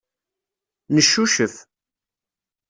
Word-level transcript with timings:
Neccucef. 0.95 1.55